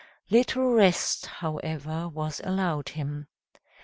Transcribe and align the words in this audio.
Little 0.31 0.73
rest, 0.73 1.27
however, 1.27 2.09
was 2.09 2.41
allowed 2.43 2.89
him. 2.89 3.27